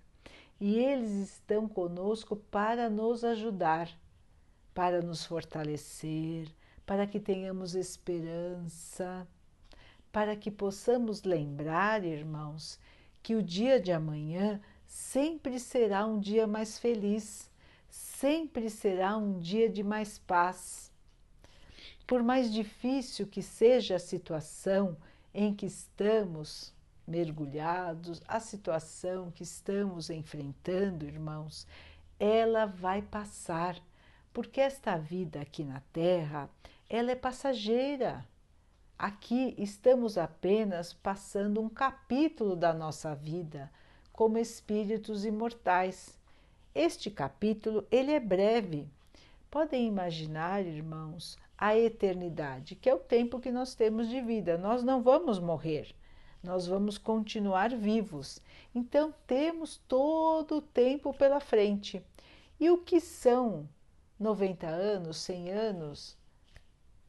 e 0.61 0.77
eles 0.77 1.35
estão 1.35 1.68
conosco 1.68 2.37
para 2.37 2.90
nos 2.90 3.23
ajudar, 3.25 3.88
para 4.75 5.01
nos 5.01 5.25
fortalecer, 5.25 6.49
para 6.85 7.07
que 7.07 7.21
tenhamos 7.21 7.75
esperança, 7.75 9.27
para 10.11 10.35
que 10.35 10.51
possamos 10.51 11.23
lembrar, 11.23 12.05
irmãos, 12.05 12.79
que 13.23 13.35
o 13.35 13.42
dia 13.42 13.81
de 13.81 13.92
amanhã 13.92 14.61
sempre 14.87 15.61
será 15.61 16.07
um 16.07 16.18
dia 16.18 16.47
mais 16.47 16.79
feliz, 16.79 17.51
sempre 17.88 18.71
será 18.71 19.16
um 19.16 19.38
dia 19.38 19.68
de 19.68 19.83
mais 19.83 20.18
paz. 20.18 20.90
Por 22.07 22.23
mais 22.23 22.53
difícil 22.53 23.27
que 23.27 23.42
seja 23.42 23.97
a 23.97 24.01
situação 24.01 24.97
em 25.33 25.55
que 25.55 25.66
estamos, 25.66 26.73
mergulhados, 27.09 28.23
a 28.29 28.38
situação 28.38 29.31
que 29.31 29.42
estamos 29.42 30.11
enfrentando, 30.11 31.07
irmãos, 31.07 31.66
ela 32.21 32.66
vai 32.66 33.01
passar, 33.01 33.77
porque 34.33 34.61
esta 34.61 34.97
vida 34.97 35.40
aqui 35.40 35.64
na 35.64 35.81
Terra, 35.92 36.51
ela 36.88 37.11
é 37.11 37.16
passageira. 37.16 38.25
Aqui 38.99 39.55
estamos 39.57 40.18
apenas 40.18 40.92
passando 40.92 41.61
um 41.61 41.68
capítulo 41.68 42.55
da 42.55 42.75
nossa 42.75 43.14
vida 43.14 43.71
como 44.12 44.37
espíritos 44.37 45.25
imortais. 45.25 46.18
Este 46.75 47.11
capítulo, 47.11 47.87
ele 47.90 48.12
é 48.12 48.21
breve. 48.21 48.87
Podem 49.51 49.87
imaginar, 49.87 50.66
irmãos, 50.66 51.38
a 51.57 51.77
eternidade, 51.77 52.75
que 52.75 52.90
é 52.90 52.94
o 52.94 52.99
tempo 52.99 53.40
que 53.40 53.51
nós 53.51 53.75
temos 53.75 54.09
de 54.09 54.21
vida. 54.21 54.59
Nós 54.59 54.83
não 54.83 55.03
vamos 55.03 55.38
morrer 55.38 55.94
nós 56.42 56.66
vamos 56.66 56.98
continuar 56.98 57.70
vivos. 57.77 58.40
Então, 58.74 59.12
temos 59.27 59.77
todo 59.88 60.57
o 60.57 60.62
tempo 60.62 61.12
pela 61.12 61.40
frente. 61.40 62.03
E 62.61 62.70
o 62.70 62.79
que 62.79 63.01
são 63.01 63.68
90 64.18 64.66
anos, 64.66 65.16
100 65.18 65.51
anos, 65.51 66.16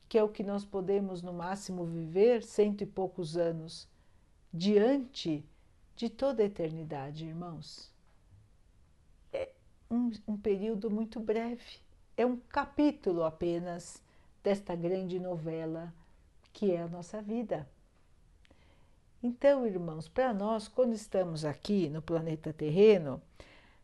que 0.07 0.17
é 0.17 0.23
o 0.23 0.29
que 0.29 0.43
nós 0.43 0.65
podemos 0.65 1.21
no 1.21 1.33
máximo 1.33 1.85
viver, 1.85 2.43
cento 2.43 2.81
e 2.81 2.85
poucos 2.85 3.37
anos, 3.37 3.87
diante 4.51 5.45
de 5.95 6.09
toda 6.09 6.41
a 6.41 6.45
eternidade, 6.45 7.25
irmãos? 7.25 7.91
É 9.31 9.51
um, 9.89 10.11
um 10.27 10.37
período 10.37 10.89
muito 10.89 11.19
breve, 11.19 11.79
é 12.17 12.25
um 12.25 12.37
capítulo 12.37 13.23
apenas 13.23 14.01
desta 14.43 14.75
grande 14.75 15.19
novela 15.19 15.93
que 16.51 16.71
é 16.71 16.81
a 16.81 16.87
nossa 16.87 17.21
vida. 17.21 17.67
Então, 19.21 19.67
irmãos, 19.67 20.07
para 20.07 20.33
nós, 20.33 20.67
quando 20.69 20.93
estamos 20.93 21.43
aqui 21.43 21.89
no 21.89 22.01
planeta 22.01 22.53
terreno, 22.53 23.21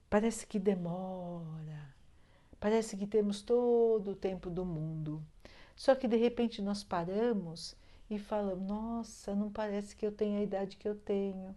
parece 0.10 0.48
que 0.48 0.58
demora, 0.58 1.94
parece 2.60 2.96
que 2.96 3.06
temos 3.06 3.42
todo 3.42 4.12
o 4.12 4.16
tempo 4.16 4.50
do 4.50 4.66
mundo. 4.66 5.22
Só 5.76 5.94
que 5.94 6.08
de 6.08 6.16
repente 6.16 6.62
nós 6.62 6.84
paramos 6.86 7.76
e 8.10 8.18
falamos: 8.18 8.66
Nossa, 8.68 9.36
não 9.36 9.52
parece 9.52 9.96
que 9.96 10.06
eu 10.06 10.12
tenho 10.12 10.40
a 10.40 10.44
idade 10.44 10.78
que 10.78 10.88
eu 10.88 10.96
tenho. 10.96 11.54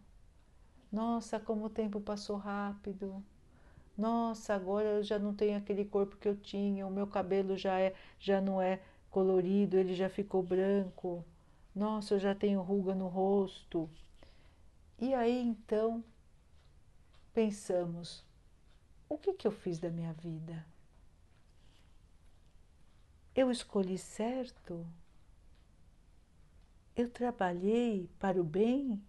Nossa, 0.91 1.39
como 1.39 1.67
o 1.67 1.71
tempo 1.71 2.01
passou 2.01 2.37
rápido. 2.37 3.23
Nossa, 3.97 4.55
agora 4.55 4.89
eu 4.89 5.03
já 5.05 5.19
não 5.19 5.35
tenho 5.35 5.57
aquele 5.59 5.85
corpo 5.85 6.17
que 6.17 6.29
eu 6.29 6.37
tinha, 6.37 6.87
o 6.87 6.91
meu 6.91 7.07
cabelo 7.07 7.57
já, 7.57 7.81
é, 7.81 7.95
já 8.19 8.41
não 8.41 8.61
é 8.63 8.81
colorido, 9.11 9.77
ele 9.77 9.95
já 9.95 10.09
ficou 10.09 10.43
branco. 10.43 11.25
Nossa, 11.79 12.15
eu 12.15 12.19
já 12.19 12.35
tenho 12.35 12.61
ruga 12.61 12.93
no 12.93 13.07
rosto. 13.07 13.89
E 14.99 15.15
aí 15.15 15.41
então 15.41 16.03
pensamos: 17.33 18.25
o 19.09 19.17
que, 19.17 19.33
que 19.33 19.47
eu 19.47 19.53
fiz 19.53 19.79
da 19.79 19.89
minha 19.89 20.13
vida? 20.13 20.67
Eu 23.33 23.49
escolhi 23.49 23.97
certo? 23.97 24.85
Eu 26.97 27.09
trabalhei 27.09 28.11
para 28.19 28.41
o 28.41 28.45
bem? 28.45 29.01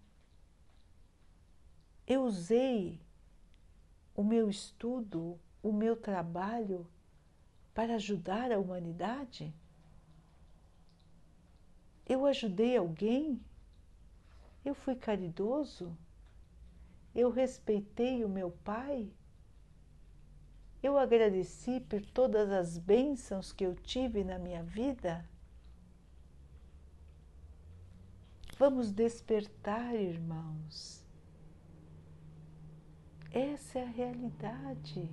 Eu 2.06 2.22
usei 2.22 3.00
o 4.14 4.22
meu 4.22 4.48
estudo, 4.48 5.40
o 5.60 5.72
meu 5.72 5.96
trabalho 5.96 6.86
para 7.74 7.96
ajudar 7.96 8.52
a 8.52 8.60
humanidade? 8.60 9.52
Eu 12.10 12.26
ajudei 12.26 12.76
alguém? 12.76 13.40
Eu 14.64 14.74
fui 14.74 14.96
caridoso? 14.96 15.96
Eu 17.14 17.30
respeitei 17.30 18.24
o 18.24 18.28
meu 18.28 18.50
pai? 18.64 19.08
Eu 20.82 20.98
agradeci 20.98 21.78
por 21.78 22.04
todas 22.04 22.50
as 22.50 22.76
bênçãos 22.76 23.52
que 23.52 23.64
eu 23.64 23.76
tive 23.76 24.24
na 24.24 24.40
minha 24.40 24.64
vida? 24.64 25.24
Vamos 28.58 28.90
despertar, 28.90 29.94
irmãos. 29.94 31.06
Essa 33.30 33.78
é 33.78 33.84
a 33.84 33.88
realidade. 33.88 35.08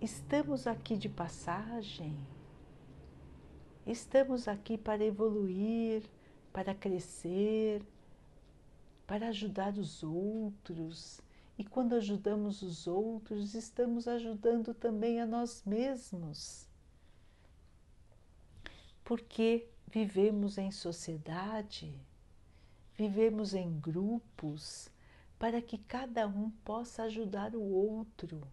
Estamos 0.00 0.66
aqui 0.66 0.96
de 0.96 1.10
passagem. 1.10 2.16
Estamos 3.88 4.46
aqui 4.46 4.76
para 4.76 5.02
evoluir, 5.02 6.02
para 6.52 6.74
crescer, 6.74 7.82
para 9.06 9.28
ajudar 9.28 9.78
os 9.78 10.02
outros. 10.02 11.22
E 11.56 11.64
quando 11.64 11.94
ajudamos 11.94 12.60
os 12.60 12.86
outros, 12.86 13.54
estamos 13.54 14.06
ajudando 14.06 14.74
também 14.74 15.22
a 15.22 15.26
nós 15.26 15.62
mesmos. 15.64 16.68
Porque 19.02 19.66
vivemos 19.86 20.58
em 20.58 20.70
sociedade, 20.70 21.98
vivemos 22.94 23.54
em 23.54 23.80
grupos, 23.80 24.90
para 25.38 25.62
que 25.62 25.78
cada 25.78 26.28
um 26.28 26.50
possa 26.62 27.04
ajudar 27.04 27.56
o 27.56 27.62
outro. 27.62 28.46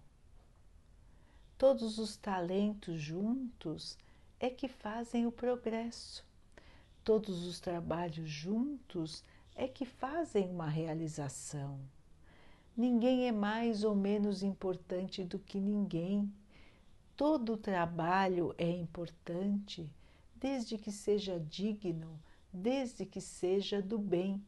Todos 1.58 2.00
os 2.00 2.16
talentos 2.16 3.02
juntos 3.02 3.98
é 4.40 4.50
que 4.50 4.68
fazem 4.68 5.26
o 5.26 5.32
progresso. 5.32 6.26
Todos 7.04 7.46
os 7.46 7.60
trabalhos 7.60 8.30
juntos 8.30 9.24
é 9.56 9.68
que 9.68 9.86
fazem 9.86 10.50
uma 10.50 10.68
realização. 10.68 11.80
Ninguém 12.76 13.28
é 13.28 13.32
mais 13.32 13.84
ou 13.84 13.96
menos 13.96 14.44
importante 14.44 15.24
do 15.24 15.40
que 15.40 15.60
ninguém. 15.60 16.32
Todo 17.16 17.56
trabalho 17.56 18.54
é 18.58 18.70
importante, 18.70 19.90
desde 20.36 20.78
que 20.78 20.92
seja 20.92 21.40
digno, 21.40 22.20
desde 22.52 23.06
que 23.06 23.22
seja 23.22 23.82
do 23.82 23.98
bem. 23.98 24.44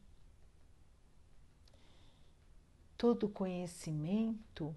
Todo 2.97 3.29
conhecimento 3.29 4.75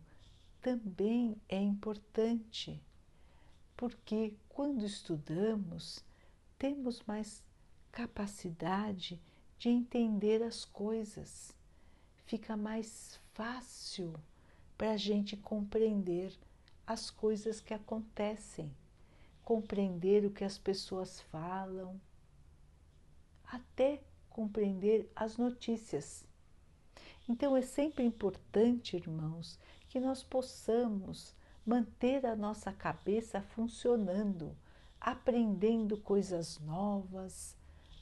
também 0.61 1.37
é 1.49 1.59
importante, 1.59 2.81
porque 3.80 4.34
quando 4.46 4.84
estudamos, 4.84 6.04
temos 6.58 7.02
mais 7.06 7.42
capacidade 7.90 9.18
de 9.56 9.70
entender 9.70 10.42
as 10.42 10.66
coisas, 10.66 11.56
fica 12.26 12.58
mais 12.58 13.18
fácil 13.32 14.12
para 14.76 14.90
a 14.90 14.96
gente 14.98 15.34
compreender 15.34 16.30
as 16.86 17.08
coisas 17.08 17.58
que 17.58 17.72
acontecem, 17.72 18.70
compreender 19.42 20.26
o 20.26 20.30
que 20.30 20.44
as 20.44 20.58
pessoas 20.58 21.22
falam, 21.22 21.98
até 23.46 24.02
compreender 24.28 25.10
as 25.16 25.38
notícias. 25.38 26.22
Então 27.26 27.56
é 27.56 27.62
sempre 27.62 28.04
importante, 28.04 28.94
irmãos, 28.94 29.58
que 29.88 29.98
nós 29.98 30.22
possamos 30.22 31.34
manter 31.70 32.26
a 32.26 32.35
nossa 32.35 32.72
cabeça 32.72 33.40
funcionando, 33.40 34.56
aprendendo 35.00 35.96
coisas 35.96 36.59
novas, 36.59 37.56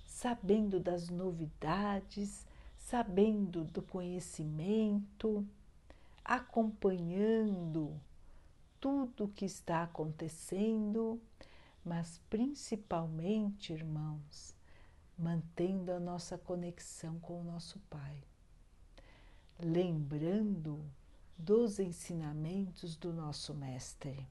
sabendo 0.06 0.80
das 0.80 1.10
novidades, 1.10 2.46
sabendo 2.78 3.64
do 3.64 3.82
conhecimento, 3.82 5.46
acompanhando 6.24 7.92
tudo 8.80 9.24
o 9.24 9.28
que 9.28 9.44
está 9.44 9.82
acontecendo, 9.82 11.20
mas 11.84 12.22
principalmente, 12.30 13.74
irmãos, 13.74 14.54
mantendo 15.18 15.92
a 15.92 16.00
nossa 16.00 16.38
conexão 16.38 17.20
com 17.20 17.42
o 17.42 17.44
nosso 17.44 17.78
Pai, 17.90 18.16
lembrando 19.60 20.82
dos 21.38 21.78
ensinamentos 21.78 22.96
do 22.96 23.12
nosso 23.12 23.54
Mestre. 23.54 24.28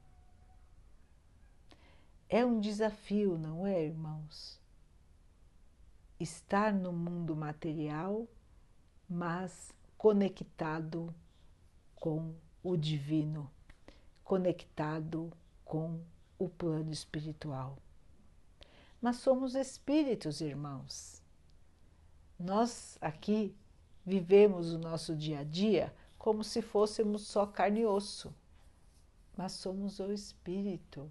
É 2.28 2.44
um 2.44 2.60
desafio, 2.60 3.38
não 3.38 3.66
é, 3.66 3.82
irmãos? 3.82 4.60
Estar 6.20 6.74
no 6.74 6.92
mundo 6.92 7.34
material, 7.34 8.28
mas 9.08 9.72
conectado 9.96 11.14
com 11.96 12.34
o 12.62 12.76
divino, 12.76 13.50
conectado 14.22 15.32
com 15.64 16.00
o 16.38 16.48
plano 16.48 16.92
espiritual. 16.92 17.78
Mas 19.00 19.16
somos 19.16 19.54
espíritos, 19.54 20.42
irmãos. 20.42 21.22
Nós 22.38 22.98
aqui 23.00 23.56
vivemos 24.04 24.72
o 24.72 24.78
nosso 24.78 25.16
dia 25.16 25.40
a 25.40 25.44
dia 25.44 25.94
como 26.18 26.42
se 26.42 26.60
fôssemos 26.60 27.22
só 27.22 27.46
carne 27.46 27.80
e 27.80 27.86
osso, 27.86 28.34
mas 29.36 29.52
somos 29.52 30.00
o 30.00 30.12
Espírito 30.12 31.10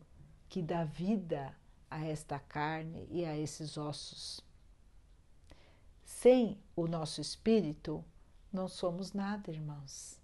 que 0.49 0.61
dá 0.61 0.83
vida 0.83 1.55
a 1.89 2.05
esta 2.05 2.39
carne 2.39 3.07
e 3.09 3.25
a 3.25 3.37
esses 3.37 3.77
ossos. 3.77 4.41
Sem 6.03 6.57
o 6.75 6.87
nosso 6.87 7.21
espírito, 7.21 8.03
não 8.51 8.67
somos 8.67 9.13
nada, 9.13 9.51
irmãos. 9.51 10.19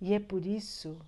E 0.00 0.12
é 0.14 0.20
por 0.20 0.44
isso 0.46 0.98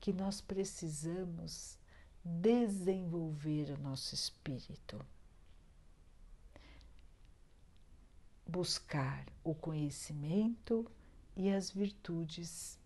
que 0.00 0.12
nós 0.12 0.40
precisamos 0.40 1.76
desenvolver 2.24 3.70
o 3.70 3.80
nosso 3.80 4.14
espírito. 4.14 5.04
Buscar 8.46 9.26
o 9.44 9.54
conhecimento 9.54 10.90
e 11.38 11.54
as 11.54 11.70
virtudes. 11.70 12.76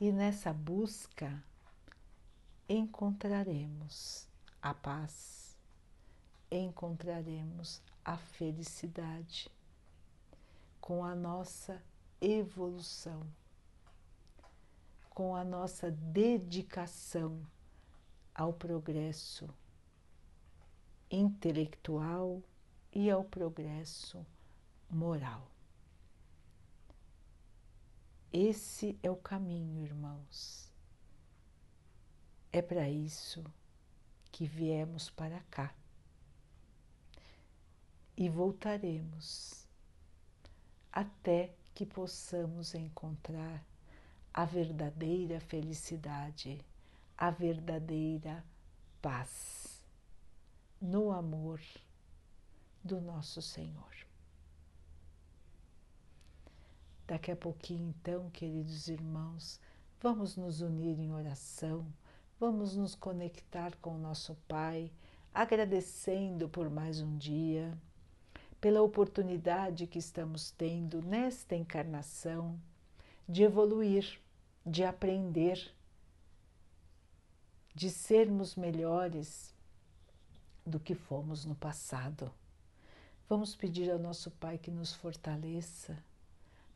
E 0.00 0.12
nessa 0.12 0.52
busca 0.52 1.42
encontraremos 2.68 4.28
a 4.62 4.72
paz, 4.72 5.58
encontraremos 6.50 7.82
a 8.04 8.16
felicidade 8.16 9.50
com 10.80 11.04
a 11.04 11.16
nossa 11.16 11.82
evolução, 12.20 13.26
com 15.10 15.34
a 15.34 15.42
nossa 15.42 15.90
dedicação 15.90 17.44
ao 18.32 18.52
progresso 18.52 19.48
intelectual 21.10 22.40
e 22.92 23.10
ao 23.10 23.24
progresso 23.24 24.24
moral. 24.88 25.53
Esse 28.36 28.98
é 29.00 29.08
o 29.08 29.14
caminho, 29.14 29.80
irmãos. 29.84 30.68
É 32.50 32.60
para 32.60 32.90
isso 32.90 33.44
que 34.32 34.44
viemos 34.44 35.08
para 35.08 35.38
cá. 35.52 35.72
E 38.16 38.28
voltaremos 38.28 39.68
até 40.92 41.54
que 41.76 41.86
possamos 41.86 42.74
encontrar 42.74 43.64
a 44.32 44.44
verdadeira 44.44 45.38
felicidade, 45.38 46.60
a 47.16 47.30
verdadeira 47.30 48.44
paz 49.00 49.80
no 50.80 51.12
amor 51.12 51.60
do 52.82 53.00
nosso 53.00 53.40
Senhor. 53.40 53.94
Daqui 57.06 57.30
a 57.30 57.36
pouquinho, 57.36 57.90
então, 57.90 58.30
queridos 58.30 58.88
irmãos, 58.88 59.60
vamos 60.00 60.38
nos 60.38 60.62
unir 60.62 60.98
em 60.98 61.12
oração, 61.12 61.86
vamos 62.40 62.74
nos 62.74 62.94
conectar 62.94 63.76
com 63.76 63.96
o 63.96 63.98
nosso 63.98 64.34
Pai, 64.48 64.90
agradecendo 65.32 66.48
por 66.48 66.70
mais 66.70 67.02
um 67.02 67.18
dia, 67.18 67.76
pela 68.58 68.80
oportunidade 68.80 69.86
que 69.86 69.98
estamos 69.98 70.50
tendo 70.52 71.02
nesta 71.02 71.54
encarnação 71.54 72.58
de 73.28 73.42
evoluir, 73.42 74.18
de 74.64 74.82
aprender, 74.82 75.74
de 77.74 77.90
sermos 77.90 78.56
melhores 78.56 79.54
do 80.64 80.80
que 80.80 80.94
fomos 80.94 81.44
no 81.44 81.54
passado. 81.54 82.32
Vamos 83.28 83.54
pedir 83.54 83.90
ao 83.90 83.98
nosso 83.98 84.30
Pai 84.30 84.56
que 84.56 84.70
nos 84.70 84.94
fortaleça 84.94 86.02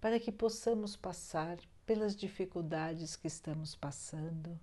para 0.00 0.20
que 0.20 0.30
possamos 0.30 0.96
passar 0.96 1.58
pelas 1.84 2.14
dificuldades 2.14 3.16
que 3.16 3.26
estamos 3.26 3.74
passando, 3.74 4.58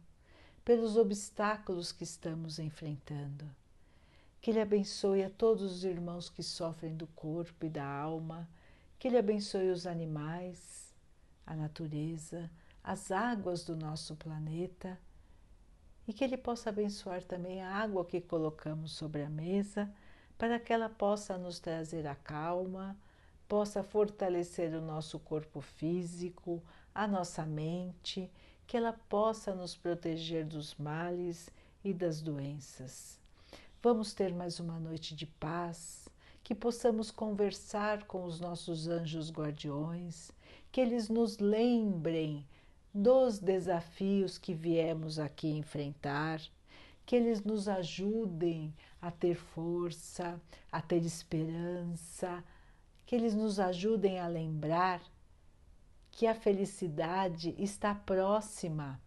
pelos 0.63 0.95
obstáculos 0.95 1.91
que 1.91 2.03
estamos 2.03 2.59
enfrentando. 2.59 3.45
Que 4.39 4.51
Ele 4.51 4.61
abençoe 4.61 5.23
a 5.23 5.29
todos 5.29 5.63
os 5.63 5.83
irmãos 5.83 6.29
que 6.29 6.43
sofrem 6.43 6.95
do 6.95 7.07
corpo 7.07 7.65
e 7.65 7.69
da 7.69 7.85
alma, 7.85 8.47
que 8.97 9.07
Ele 9.07 9.17
abençoe 9.17 9.71
os 9.71 9.85
animais, 9.87 10.93
a 11.45 11.55
natureza, 11.55 12.49
as 12.83 13.11
águas 13.11 13.63
do 13.63 13.75
nosso 13.75 14.15
planeta 14.15 14.97
e 16.07 16.13
que 16.13 16.23
Ele 16.23 16.37
possa 16.37 16.69
abençoar 16.69 17.23
também 17.23 17.61
a 17.61 17.75
água 17.75 18.05
que 18.05 18.21
colocamos 18.21 18.91
sobre 18.91 19.23
a 19.23 19.29
mesa, 19.29 19.91
para 20.37 20.59
que 20.59 20.71
ela 20.71 20.89
possa 20.89 21.37
nos 21.37 21.59
trazer 21.59 22.05
a 22.05 22.13
calma, 22.13 22.95
possa 23.47 23.83
fortalecer 23.83 24.73
o 24.73 24.81
nosso 24.81 25.19
corpo 25.19 25.61
físico, 25.61 26.61
a 26.93 27.07
nossa 27.07 27.45
mente, 27.45 28.29
que 28.65 28.75
ela 28.75 28.93
possa 28.93 29.53
nos 29.53 29.75
proteger 29.75 30.45
dos 30.45 30.75
males 30.75 31.49
e 31.83 31.93
das 31.93 32.21
doenças. 32.21 33.19
Vamos 33.81 34.13
ter 34.13 34.33
mais 34.33 34.59
uma 34.59 34.79
noite 34.79 35.15
de 35.15 35.27
paz, 35.27 36.09
que 36.43 36.55
possamos 36.55 37.11
conversar 37.11 38.05
com 38.05 38.23
os 38.23 38.39
nossos 38.39 38.87
anjos 38.87 39.31
guardiões, 39.31 40.31
que 40.71 40.81
eles 40.81 41.09
nos 41.09 41.37
lembrem 41.37 42.45
dos 42.93 43.39
desafios 43.39 44.37
que 44.37 44.53
viemos 44.53 45.19
aqui 45.19 45.49
enfrentar, 45.49 46.41
que 47.05 47.15
eles 47.15 47.43
nos 47.43 47.67
ajudem 47.67 48.73
a 49.01 49.11
ter 49.11 49.35
força, 49.35 50.41
a 50.71 50.81
ter 50.81 51.03
esperança, 51.05 52.43
que 53.05 53.15
eles 53.15 53.35
nos 53.35 53.59
ajudem 53.59 54.19
a 54.19 54.27
lembrar 54.27 55.01
que 56.11 56.25
a 56.25 56.33
felicidade 56.33 57.53
está 57.57 57.93
próxima, 57.93 58.99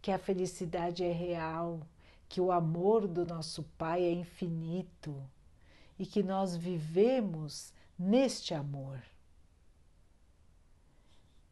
que 0.00 0.10
a 0.10 0.18
felicidade 0.18 1.04
é 1.04 1.12
real, 1.12 1.86
que 2.28 2.40
o 2.40 2.50
amor 2.50 3.06
do 3.06 3.24
nosso 3.24 3.62
Pai 3.76 4.02
é 4.02 4.10
infinito 4.10 5.22
e 5.98 6.06
que 6.06 6.22
nós 6.22 6.56
vivemos 6.56 7.72
neste 7.98 8.54
amor. 8.54 9.00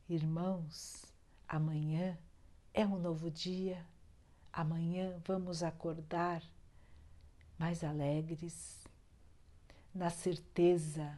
Irmãos, 0.08 1.04
amanhã 1.46 2.18
é 2.74 2.84
um 2.84 2.98
novo 2.98 3.30
dia, 3.30 3.86
amanhã 4.52 5.20
vamos 5.24 5.62
acordar 5.62 6.42
mais 7.58 7.84
alegres, 7.84 8.82
na 9.94 10.08
certeza 10.08 11.16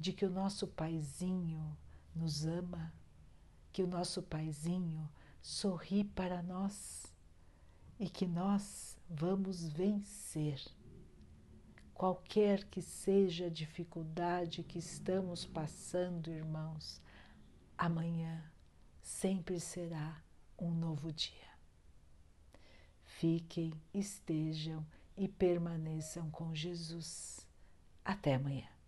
de 0.00 0.14
que 0.14 0.24
o 0.24 0.30
nosso 0.30 0.66
Paizinho 0.66 1.76
nos 2.16 2.46
ama, 2.46 2.90
que 3.70 3.82
o 3.82 3.86
nosso 3.86 4.22
Paizinho 4.22 5.06
sorri 5.42 6.02
para 6.02 6.42
nós 6.42 7.04
e 7.98 8.08
que 8.08 8.26
nós 8.26 8.98
vamos 9.10 9.68
vencer. 9.68 10.58
Qualquer 11.92 12.64
que 12.64 12.80
seja 12.80 13.46
a 13.46 13.50
dificuldade 13.50 14.62
que 14.62 14.78
estamos 14.78 15.44
passando, 15.44 16.30
irmãos, 16.30 17.02
amanhã 17.76 18.42
sempre 19.02 19.60
será 19.60 20.22
um 20.58 20.70
novo 20.70 21.12
dia. 21.12 21.50
Fiquem, 23.04 23.74
estejam 23.92 24.86
e 25.14 25.28
permaneçam 25.28 26.30
com 26.30 26.54
Jesus. 26.54 27.46
Até 28.02 28.36
amanhã. 28.36 28.79